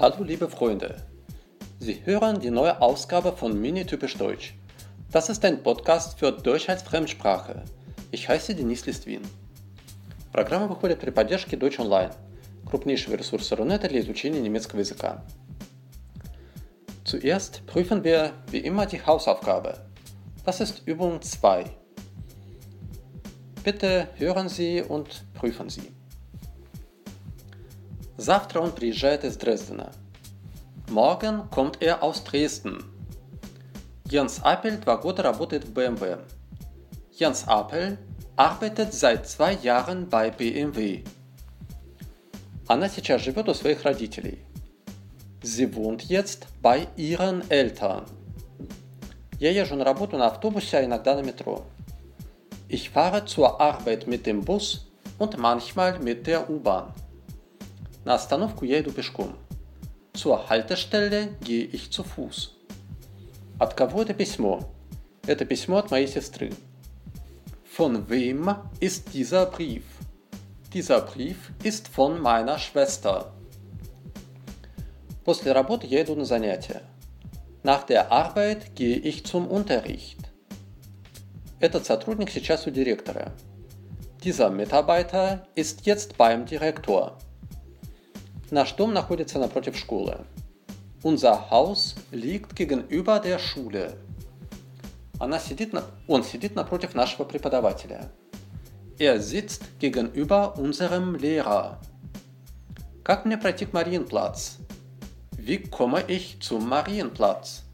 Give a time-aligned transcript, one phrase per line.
[0.00, 0.96] Hallo liebe Freunde,
[1.80, 4.54] Sie hören die neue Ausgabe von Mini Typisch Deutsch.
[5.10, 7.64] Das ist ein Podcast für Deutsch als Fremdsprache.
[8.10, 9.22] Ich heiße Денис Листвин.
[10.32, 12.10] Программа выходит при поддержке Deutsch Online,
[12.64, 15.24] крупнейшего ресурса Рунета для изучения немецкого языка.
[17.12, 19.86] Zuerst prüfen wir wie immer die Hausaufgabe.
[20.44, 21.64] Das ist Übung 2.
[23.64, 25.92] Bitte hören Sie und prüfen Sie.
[28.16, 29.92] Завтра он приезжает из Дрездена.
[30.90, 32.82] Morgen kommt er aus Dresden.
[34.10, 36.16] Jens Appel два года работает в BMW.
[37.12, 37.98] Jens Appel
[38.36, 41.04] arbeitet seit zwei Jahren bei BMW.
[42.66, 44.38] Она сейчас живет у своих родителей.
[45.42, 48.04] Sie wohnt jetzt bei ihren Eltern.
[49.38, 51.64] Я езжу на работу на автобусе, а иногда на метро.
[52.68, 56.92] Ich fahre zur Arbeit mit dem Bus und manchmal mit der U-Bahn.
[58.04, 59.34] На остановку я иду пешком.
[60.12, 62.50] Zur Haltestelle gehe ich zu Fuß.
[63.60, 64.68] От кого это письмо?
[65.26, 66.52] Это письмо от моей сестры.
[67.76, 69.84] Von wem ist dieser Brief?
[70.74, 73.32] Dieser Brief ist von meiner Schwester.
[75.25, 76.83] После работы я иду на занятия.
[77.63, 80.19] Nach der Arbeit gehe ich zum Unterricht.
[81.59, 83.31] Этот сотрудник сейчас у директора.
[84.23, 87.17] Dieser Mitarbeiter ist jetzt beim Direktor.
[88.51, 90.25] Наш дом находится напротив школы.
[91.03, 93.97] Unser Haus liegt gegenüber der Schule.
[95.19, 95.83] Она сидит на...
[96.07, 98.11] Он сидит напротив нашего преподавателя.
[98.99, 101.79] Er sitzt gegenüber unserem Lehrer.
[103.03, 104.57] Как мне пройти к Мариенплац?
[105.42, 107.64] Wie komme ich zum Marienplatz?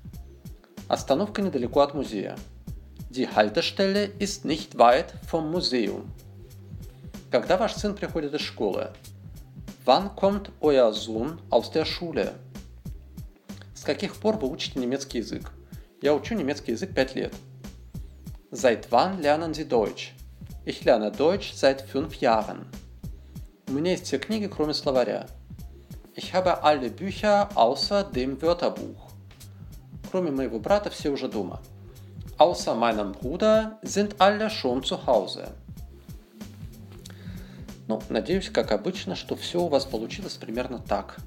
[0.89, 2.36] Остановка недалеко от музея.
[3.11, 6.11] Die Haltestelle ist nicht weit vom Museum.
[7.30, 8.92] Когда ваш сын приходит из школы?
[9.85, 12.35] Wann kommt euer Sohn aus der Schule?
[13.74, 15.52] С каких пор вы учите немецкий язык?
[16.01, 17.35] Я учу немецкий язык 5 лет.
[18.51, 20.12] Seit wann lernen Sie Deutsch?
[20.64, 22.67] Ich lerne Deutsch seit 5 Jahren.
[23.68, 25.27] У меня есть все книги, кроме словаря.
[26.21, 29.07] Ich habe alle Bücher außer dem Wörterbuch.
[30.11, 31.61] Кроме моего брата все уже дома.
[32.37, 35.47] Außer meinem Bruder sind alle schon zu Hause.
[37.87, 41.19] Ну, надеюсь, как обычно, что все у вас получилось примерно так.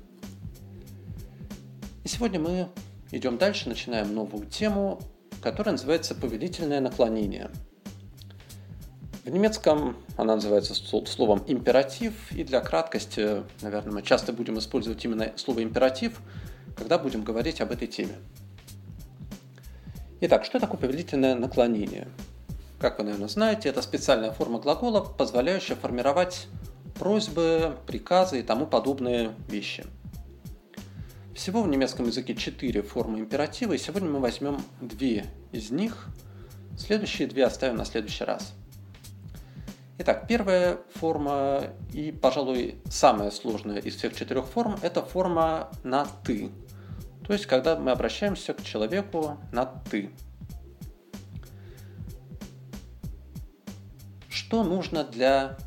[2.04, 2.68] И сегодня мы
[3.12, 5.00] идем дальше, начинаем новую тему,
[5.40, 7.50] которая называется повелительное наклонение.
[9.24, 15.32] В немецком она называется словом императив, и для краткости, наверное, мы часто будем использовать именно
[15.36, 16.20] слово императив,
[16.76, 18.16] когда будем говорить об этой теме.
[20.22, 22.08] Итак, что такое повелительное наклонение?
[22.80, 26.48] Как вы, наверное, знаете, это специальная форма глагола, позволяющая формировать
[26.98, 29.84] просьбы, приказы и тому подобные вещи.
[31.32, 36.08] Всего в немецком языке четыре формы императива, и сегодня мы возьмем две из них.
[36.76, 38.52] Следующие две оставим на следующий раз.
[39.98, 46.50] Итак, первая форма и, пожалуй, самая сложная из всех четырех форм– это форма на «ты».
[47.26, 50.10] То есть, когда мы обращаемся к человеку на «ты».
[54.30, 55.58] Что нужно для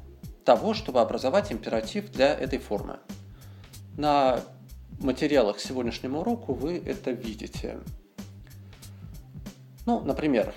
[0.43, 2.99] того, чтобы образовать императив для этой формы?
[3.95, 4.41] На
[4.99, 7.77] материалах к сегодняшнему уроку вы это видите.
[9.85, 10.55] Ну, например,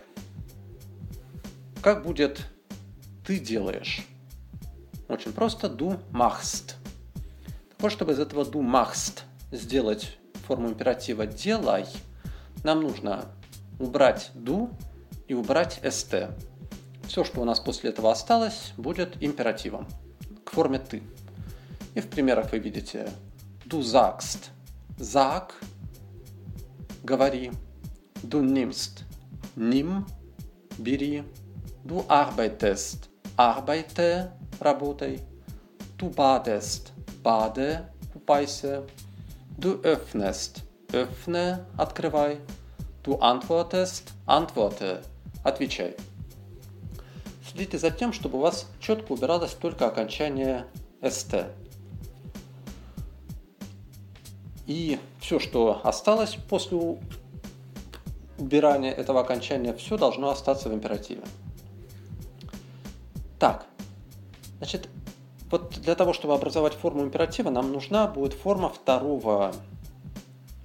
[1.82, 2.46] как будет
[3.28, 4.06] «ты делаешь»?
[5.06, 6.77] Очень просто «du machst».
[7.69, 10.16] Так вот, чтобы из этого «du machst» сделать
[10.47, 11.84] форму императива «делай»,
[12.65, 13.27] нам нужно
[13.78, 14.75] убрать «du»
[15.27, 16.33] и убрать «st».
[17.06, 19.87] Все, что у нас после этого осталось, будет императивом
[20.47, 21.03] к форме «ты».
[21.95, 23.10] И в примерах вы видите
[23.66, 24.53] Du sagst,
[24.99, 25.53] sag,
[27.05, 27.50] говори.
[28.22, 29.04] Du nimmst,
[29.54, 30.07] nimm,
[30.78, 31.24] бери.
[31.84, 35.20] Du arbeitest, arbeite, работай.
[35.96, 36.92] Du badest,
[37.22, 38.84] bade, купайся.
[39.56, 40.62] Du öffnest,
[40.92, 42.40] öffne, открывай.
[43.04, 45.02] Du antwortest, antworte,
[45.44, 45.96] отвечай.
[47.48, 50.66] Следите за тем, чтобы у вас четко убиралось только окончание
[51.00, 51.46] st.
[54.66, 56.98] И все, что осталось после
[58.36, 61.22] убирания этого окончания, все должно остаться в императиве.
[63.38, 63.66] Так,
[64.58, 64.88] значит,
[65.50, 69.54] вот для того, чтобы образовать форму императива, нам нужна будет форма второго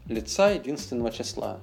[0.08, 1.60] лица единственного числа.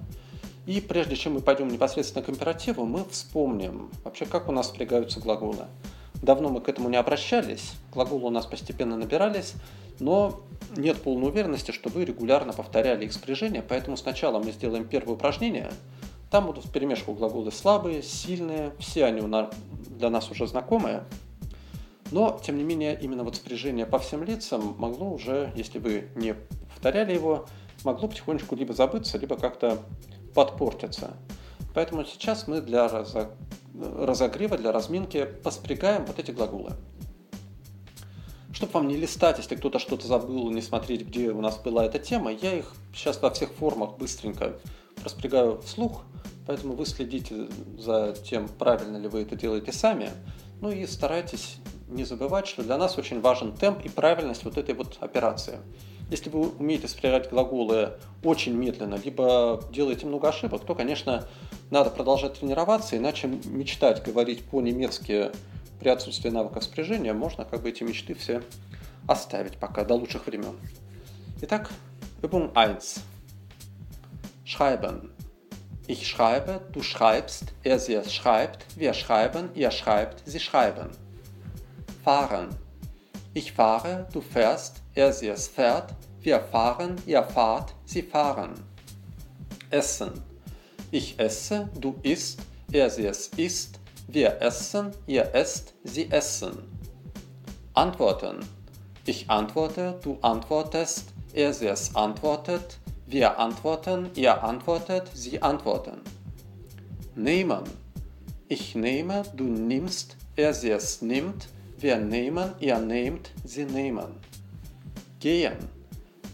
[0.66, 5.20] И прежде чем мы пойдем непосредственно к императиву, мы вспомним вообще, как у нас впрягаются
[5.20, 5.66] глаголы.
[6.22, 9.54] Давно мы к этому не обращались, глаголы у нас постепенно набирались,
[9.98, 10.40] но
[10.76, 15.70] нет полной уверенности, что вы регулярно повторяли их спряжение, поэтому сначала мы сделаем первое упражнение.
[16.30, 19.20] Там будут в перемешку глаголы слабые, сильные, все они
[19.88, 21.04] для нас уже знакомые.
[22.12, 26.34] Но, тем не менее, именно вот спряжение по всем лицам могло уже, если вы не
[26.34, 27.46] повторяли его,
[27.84, 29.78] могло потихонечку либо забыться, либо как-то
[30.34, 31.16] подпортиться.
[31.74, 32.88] Поэтому сейчас мы для
[33.74, 36.72] разогрева, для разминки поспрягаем вот эти глаголы.
[38.52, 41.98] Чтобы вам не листать, если кто-то что-то забыл, не смотреть, где у нас была эта
[41.98, 44.58] тема, я их сейчас во всех формах быстренько
[45.04, 46.02] распрягаю вслух,
[46.46, 47.48] поэтому вы следите
[47.78, 50.10] за тем, правильно ли вы это делаете сами.
[50.60, 51.56] Ну и старайтесь
[51.88, 55.58] не забывать, что для нас очень важен темп и правильность вот этой вот операции.
[56.10, 57.94] Если вы умеете спрягать глаголы
[58.24, 61.28] очень медленно, либо делаете много ошибок, то, конечно,
[61.70, 65.30] надо продолжать тренироваться, иначе мечтать говорить по-немецки
[65.78, 68.42] при отсутствии навыков спряжения можно как бы эти мечты все
[69.08, 70.56] оставить пока до лучших времен.
[71.42, 71.70] Итак,
[72.22, 72.78] Übung 1.
[74.50, 75.12] Schreiben.
[75.86, 80.90] Ich schreibe, du schreibst, er sie es schreibt, wir schreiben, ihr schreibt, sie schreiben.
[82.02, 82.48] Fahren.
[83.32, 88.54] Ich fahre, du fährst, er sie es fährt, wir fahren, ihr fahrt, sie fahren.
[89.70, 90.20] Essen.
[90.90, 92.40] Ich esse, du isst,
[92.72, 96.58] er sie es isst, wir essen, ihr esst, sie essen.
[97.74, 98.40] Antworten.
[99.06, 102.79] Ich antworte, du antwortest, er sie es antwortet,
[103.10, 106.00] wir antworten, ihr antwortet, sie antworten.
[107.16, 107.64] Nehmen.
[108.46, 111.48] Ich nehme, du nimmst, er sie es nimmt,
[111.78, 114.14] wir nehmen, ihr nehmt, sie nehmen.
[115.18, 115.56] Gehen.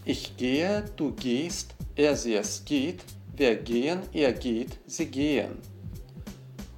[0.04, 3.02] Ich gehe, du gehst, er sie es geht,
[3.34, 5.58] wir gehen, ihr geht, sie gehen.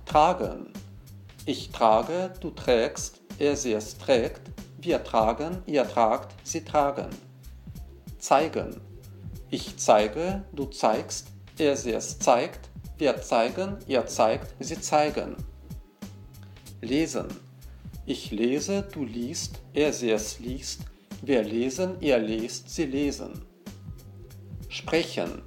[0.06, 0.72] Tragen.
[1.44, 4.42] Ich trage, du trägst, er sie es trägt,
[4.80, 7.10] wir tragen, ihr tragt, sie tragen.
[8.18, 8.87] Zeigen.
[9.50, 11.28] Ich zeige, du zeigst,
[11.58, 12.68] er sie es zeigt,
[12.98, 15.36] wir zeigen, ihr zeigt, sie zeigen.
[16.82, 17.28] Lesen.
[18.04, 20.82] Ich lese, du liest, er sie es liest,
[21.22, 23.42] wir lesen, ihr lest, sie lesen.
[24.68, 25.42] Sprechen.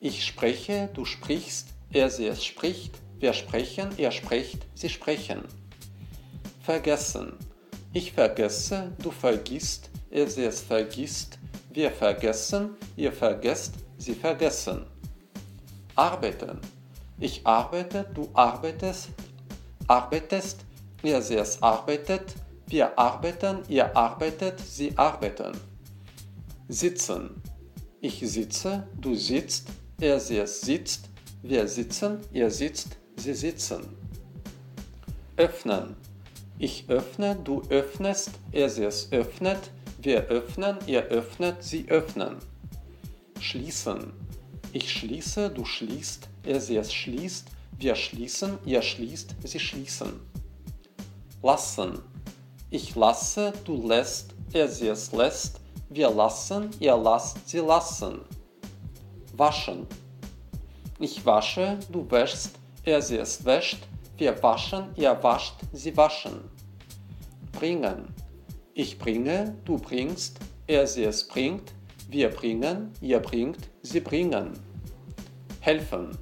[0.00, 5.42] Ich spreche, du sprichst, er sie es spricht, wir sprechen, ihr sprecht, sie sprechen.
[6.62, 7.34] Vergessen.
[7.92, 11.38] Ich vergesse, du vergisst, er sie es vergisst,
[11.72, 14.86] wir vergessen, ihr vergesst, sie vergessen.
[15.94, 16.58] Arbeiten.
[17.18, 19.08] Ich arbeite, du arbeitest,
[19.88, 20.64] arbeitest,
[21.02, 22.34] ihr es arbeitet,
[22.66, 25.52] wir arbeiten, ihr arbeitet, sie arbeiten.
[26.68, 27.42] Sitzen.
[28.00, 29.68] Ich sitze, du sitzt,
[30.00, 31.08] er sie sitzt,
[31.42, 33.96] wir sitzen, ihr sitzt, sie sitzen.
[35.36, 35.96] Öffnen.
[36.58, 42.36] Ich öffne, du öffnest, er sie öffnet, wir öffnen, ihr öffnet, sie öffnen.
[43.40, 44.12] Schließen.
[44.72, 47.48] Ich schließe, du schließt, er sie es schließt,
[47.78, 50.20] wir schließen, ihr schließt, sie schließen.
[51.42, 51.98] Lassen.
[52.70, 58.20] Ich lasse, du lässt, er sie es lässt, wir lassen, ihr lasst, sie lassen.
[59.36, 59.86] Waschen.
[60.98, 63.78] Ich wasche, du wäschst, er sie es wäscht,
[64.16, 66.40] wir waschen, ihr wascht, sie waschen.
[67.52, 68.06] Bringen.
[68.78, 71.72] Ich bringe, du bringst, er sie es bringt,
[72.10, 74.52] wir bringen, ihr bringt, sie bringen.
[75.60, 76.18] Helfen.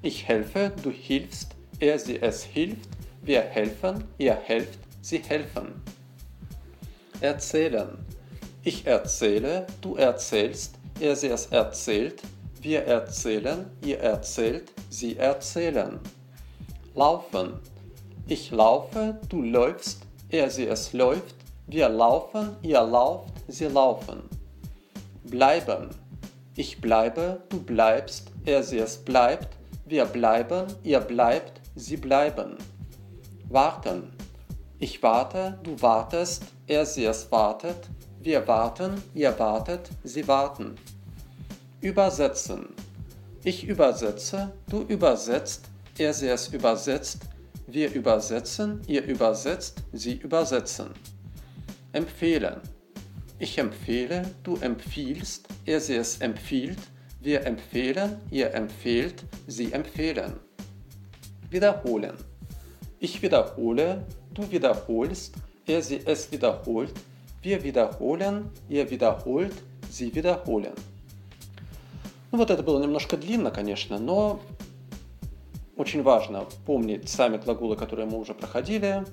[0.00, 2.88] Ich helfe, du hilfst, er sie es hilft,
[3.22, 5.82] wir helfen, ihr helft, sie helfen.
[7.20, 7.98] Erzählen.
[8.62, 12.22] Ich erzähle, du erzählst, er sie es erzählt,
[12.60, 15.98] wir erzählen, ihr erzählt, sie erzählen.
[16.94, 17.54] Laufen.
[18.28, 21.41] Ich laufe, du läufst, er sie es läuft,
[21.72, 24.28] wir laufen, ihr lauft, sie laufen.
[25.24, 25.88] Bleiben.
[26.54, 32.58] Ich bleibe, du bleibst, er sie es bleibt, wir bleiben, ihr bleibt, sie bleiben.
[33.48, 34.12] Warten.
[34.80, 37.88] Ich warte, du wartest, er sie es wartet,
[38.20, 40.74] wir warten, ihr wartet, sie warten.
[41.80, 42.68] Übersetzen.
[43.44, 47.22] Ich übersetze, du übersetzt, er sie es übersetzt,
[47.66, 50.90] wir übersetzen, ihr übersetzt, sie übersetzen
[51.93, 52.61] Empfehlen.
[53.39, 56.79] Ich empfehle, du empfiehlst, er sie es empfiehlt,
[57.21, 60.39] wir empfehlen, ihr empfehlt, sie empfehlen.
[61.49, 62.15] Wiederholen.
[62.99, 64.03] Ich wiederhole,
[64.37, 65.33] Du wiederholst,
[65.65, 66.93] er sie es wiederholt,
[67.41, 69.55] wir wiederholen, ihr wiederholt,
[69.89, 70.75] sie wiederholen.
[72.31, 74.39] Ну вот это было немножко длинно, конечно, но
[75.75, 79.05] очень важно помнить сами глаголы, которые мы уже проходили.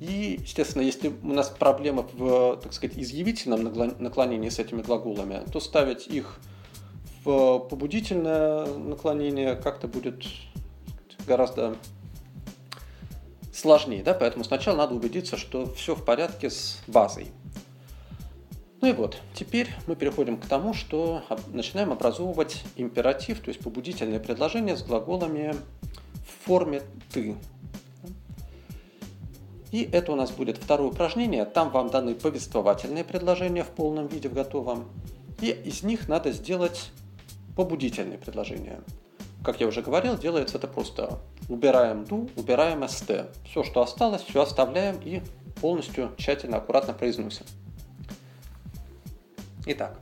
[0.00, 3.64] И, естественно, если у нас проблемы в, так сказать, изъявительном
[3.98, 6.38] наклонении с этими глаголами, то ставить их
[7.24, 10.24] в побудительное наклонение как-то будет
[11.26, 11.76] гораздо
[13.52, 17.26] сложнее, да, поэтому сначала надо убедиться, что все в порядке с базой.
[18.80, 24.20] Ну и вот, теперь мы переходим к тому, что начинаем образовывать императив, то есть побудительное
[24.20, 25.56] предложение с глаголами
[26.14, 27.34] в форме «ты».
[29.70, 31.44] И это у нас будет второе упражнение.
[31.44, 34.88] Там вам даны повествовательные предложения в полном виде, в готовом.
[35.40, 36.90] И из них надо сделать
[37.54, 38.80] побудительные предложения.
[39.44, 41.18] Как я уже говорил, делается это просто.
[41.48, 43.30] Убираем do, убираем st.
[43.44, 45.22] Все, что осталось, все оставляем и
[45.60, 47.44] полностью тщательно, аккуратно произносим.
[49.66, 49.98] Итак,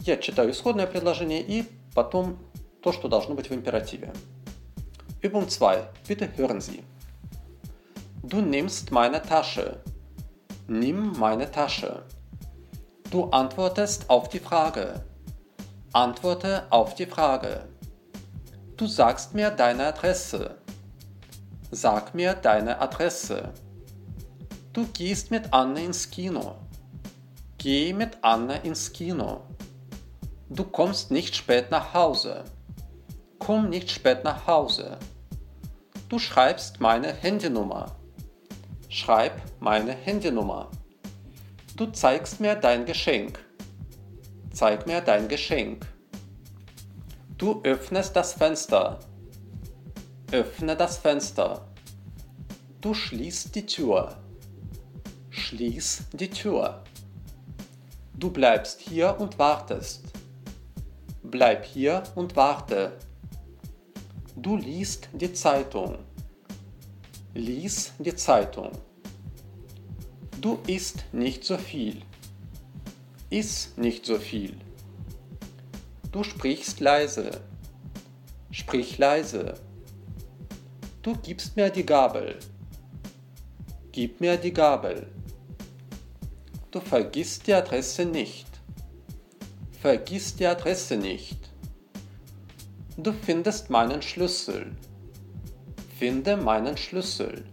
[0.00, 2.38] я читаю исходное предложение и потом
[2.82, 4.12] то, что должно быть в императиве.
[5.20, 5.92] Übung 2.
[6.06, 6.82] Bitte hören Sie.
[8.24, 9.80] Du nimmst meine Tasche.
[10.66, 12.02] Nimm meine Tasche.
[13.10, 15.04] Du antwortest auf die Frage.
[15.92, 17.68] Antworte auf die Frage.
[18.76, 20.58] Du sagst mir deine Adresse.
[21.70, 23.52] Sag mir deine Adresse.
[24.72, 26.56] Du gehst mit Anne ins Kino.
[27.56, 29.42] Geh mit Anne ins Kino.
[30.50, 32.44] Du kommst nicht spät nach Hause.
[33.38, 34.98] Komm nicht spät nach Hause.
[36.08, 37.97] Du schreibst meine Handynummer.
[38.90, 40.70] Schreib meine Handynummer.
[41.76, 43.38] Du zeigst mir dein Geschenk.
[44.50, 45.86] Zeig mir dein Geschenk.
[47.36, 48.98] Du öffnest das Fenster.
[50.32, 51.68] Öffne das Fenster.
[52.80, 54.16] Du schließt die Tür.
[55.28, 56.82] Schließ die Tür.
[58.14, 60.04] Du bleibst hier und wartest.
[61.22, 62.92] Bleib hier und warte.
[64.34, 66.07] Du liest die Zeitung.
[67.38, 68.72] Lies die Zeitung.
[70.40, 72.02] Du isst nicht so viel.
[73.30, 74.56] Iss nicht so viel.
[76.10, 77.40] Du sprichst leise.
[78.50, 79.54] Sprich leise.
[81.02, 82.40] Du gibst mir die Gabel.
[83.92, 85.06] Gib mir die Gabel.
[86.72, 88.48] Du vergisst die Adresse nicht.
[89.80, 91.38] Vergiss die Adresse nicht.
[92.96, 94.72] Du findest meinen Schlüssel.
[95.98, 97.44] Finde meinen Schlüssel.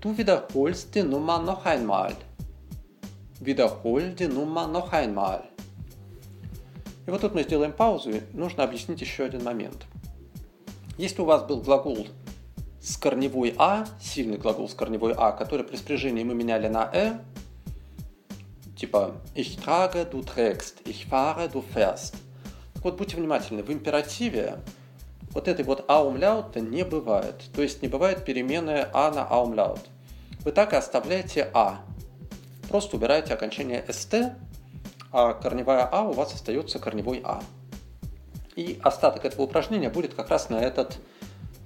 [0.00, 2.16] Du wiederholst die Nummer noch einmal.
[3.40, 5.42] Wiederhol die Nummer noch einmal.
[7.06, 9.86] И вот тут мы сделаем паузу, и нужно объяснить еще один момент.
[10.96, 12.06] Если у вас был глагол
[12.80, 17.18] с корневой «а», сильный глагол с корневой «а», который при спряжении мы меняли на «э»,
[18.76, 22.14] Типа «ich trage, du trägst», «ich fahre, du fährst».
[22.72, 24.60] Так вот, будьте внимательны, в императиве
[25.30, 27.42] вот этой вот аумляута не бывает.
[27.54, 29.80] То есть не бывает перемены а на аумляут.
[30.44, 31.80] Вы так и оставляете а.
[32.68, 34.34] Просто убираете окончание st,
[35.12, 37.42] а корневая а у вас остается корневой а.
[38.56, 40.98] И остаток этого упражнения будет как раз на этот,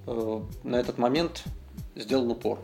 [0.07, 1.45] э, на этот момент
[1.95, 2.59] сделан упор.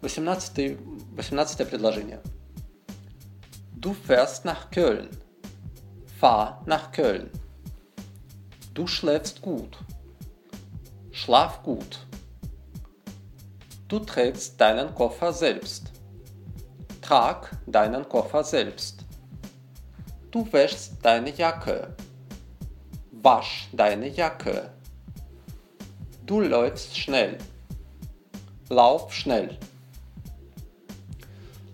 [0.00, 0.78] 18,
[1.16, 2.20] 18 предложение.
[3.74, 5.08] Du fährst nach Köln.
[6.20, 7.30] Fahr nach Köln.
[8.73, 9.77] Du schläfst gut.
[11.11, 12.05] Schlaf gut.
[13.87, 15.91] Du trägst deinen Koffer selbst.
[17.01, 19.05] Trag deinen Koffer selbst.
[20.29, 21.95] Du wäschst deine Jacke.
[23.11, 24.71] Wasch deine Jacke.
[26.25, 27.37] Du läufst schnell.
[28.69, 29.57] Lauf schnell.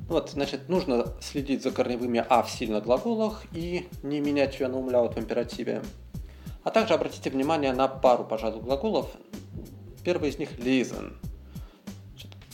[0.08, 4.78] Вот, значит, нужно следить за корневыми «а» в сильных глаголах и не менять ее на
[4.78, 5.82] умляут в императиве.
[6.69, 9.09] А также обратите внимание на пару пожалуй глаголов.
[10.05, 11.17] Первый из них lesen.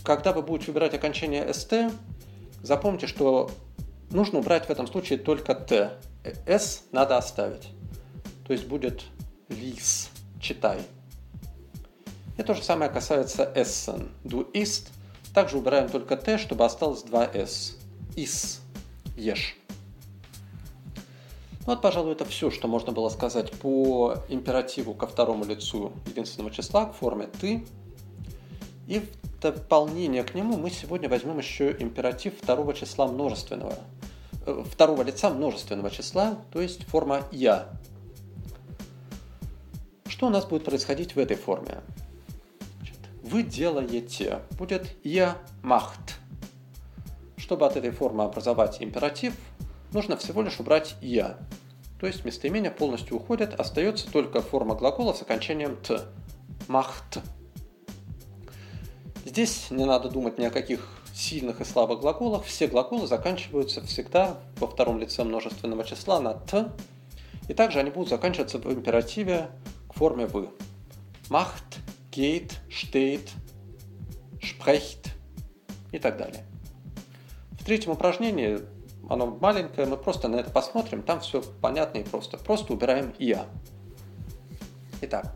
[0.05, 1.93] Когда вы будете выбирать окончание st,
[2.63, 3.51] запомните, что
[4.13, 5.91] нужно убрать в этом случае только t.
[6.47, 7.71] s надо оставить.
[8.47, 9.03] То есть будет
[9.49, 10.79] lies, читай.
[12.39, 14.13] И то же самое касается essen.
[14.23, 14.91] Du isst–
[15.35, 17.73] также убираем только Т, чтобы осталось 2С.
[18.15, 18.61] Ис.
[19.17, 19.57] Ешь.
[21.67, 26.53] Ну вот, пожалуй, это все, что можно было сказать по императиву ко второму лицу единственного
[26.53, 27.65] числа, к форме «ты».
[28.87, 33.75] И в дополнение к нему мы сегодня возьмем еще императив второго числа множественного,
[34.47, 37.69] э, второго лица множественного числа, то есть форма «я».
[40.07, 41.83] Что у нас будет происходить в этой форме?
[43.35, 46.15] вы делаете, будет я macht.
[47.37, 49.35] Чтобы от этой формы образовать императив,
[49.95, 51.39] нужно всего лишь убрать «я».
[52.01, 56.03] То есть местоимение полностью уходит, остается только форма глагола с окончанием «т».
[56.69, 57.21] «Махт».
[59.25, 62.45] Здесь не надо думать ни о каких сильных и слабых глаголах.
[62.45, 66.71] Все глаголы заканчиваются всегда во втором лице множественного числа на «т»,
[67.49, 69.49] и также они будут заканчиваться в императиве
[69.89, 70.51] к форме «вы».
[71.31, 71.79] Macht,
[72.11, 73.31] geht, steht,
[74.41, 75.09] spricht
[75.91, 76.45] и так далее.
[77.53, 78.61] В третьем упражнении,
[79.10, 82.38] оно маленькое, мы просто на это посмотрим, там все понятно и просто.
[82.38, 83.48] Просто убираем «я».
[85.02, 85.34] Итак,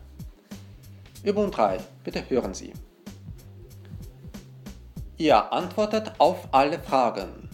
[1.24, 2.74] Übung 3, bitte hören Sie.
[5.18, 7.50] Ihr antwortet auf alle Fragen.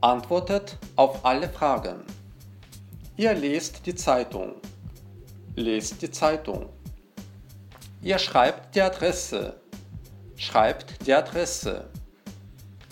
[0.00, 2.04] Antwortet auf alle Fragen.
[3.16, 4.54] Ihr lest die Zeitung.
[5.56, 6.68] Lest die Zeitung.
[8.00, 9.60] Ihr schreibt die Adresse.
[10.36, 11.90] Schreibt die Adresse.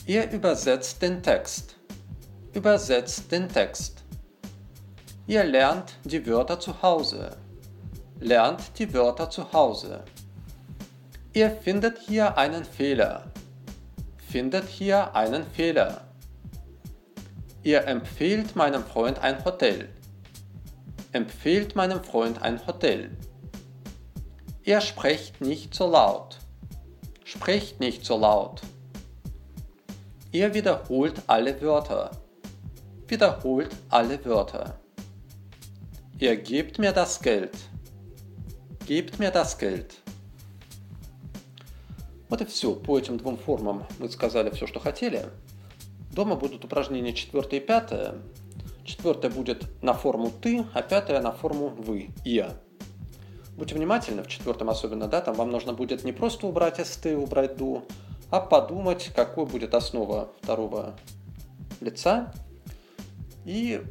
[0.07, 1.76] Ihr übersetzt den Text.
[2.55, 4.03] Übersetzt den Text.
[5.27, 7.38] Ihr lernt die Wörter zu Hause.
[8.19, 10.03] Lernt die Wörter zu Hause.
[11.33, 13.31] Ihr findet hier einen Fehler
[14.35, 16.01] findet hier einen Fehler.
[17.63, 19.88] Ihr empfehlt meinem Freund ein Hotel.
[21.13, 23.12] Empfehlt meinem Freund ein Hotel.
[24.63, 26.39] Ihr sprecht nicht so laut.
[27.24, 28.62] Sprecht nicht so laut.
[30.33, 32.12] Ihr wiederholt alle Wörter.
[33.07, 34.79] Wiederholt alle Wörter.
[36.19, 37.55] Ihr gebt mir das Geld.
[38.88, 39.93] Gebt mir das Geld.
[42.29, 42.74] Вот и все.
[42.74, 45.27] По этим двум формам мы сказали все, что хотели.
[46.13, 48.15] Дома будут упражнения 4 и 5.
[48.85, 52.53] Четвертое будет на форму «ты», а пятое на форму «вы», «я».
[53.55, 57.55] Будьте внимательны, в четвертом особенно, да, там вам нужно будет не просто убрать «ст», убрать
[57.57, 57.83] «ду»,
[58.31, 60.95] а подумать, какой будет основа второго
[61.81, 62.33] лица,
[63.46, 63.82] и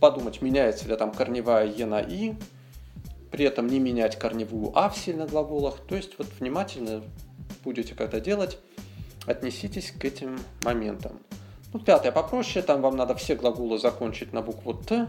[0.00, 2.34] подумать, меняется ли там корневая «е» на «и»,
[3.30, 5.78] при этом не менять корневую «а» в сильных глаголах.
[5.88, 7.02] То есть вот внимательно
[7.64, 8.58] будете когда делать,
[9.26, 11.20] отнеситесь к этим моментам.
[11.72, 15.08] Ну, пятое попроще, там вам надо все глаголы закончить на букву Т,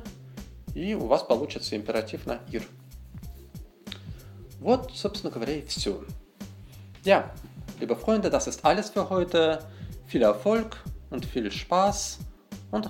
[0.74, 2.64] и у вас получится императив на ИР.
[4.60, 6.04] Вот, собственно говоря, и все.
[7.06, 7.32] Ja,
[7.80, 9.62] liebe Freunde, das ist alles für heute.
[10.08, 10.78] Viel Erfolg
[11.10, 12.20] und viel Spaß
[12.72, 12.90] und